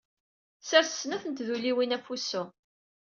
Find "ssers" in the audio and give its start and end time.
0.61-0.91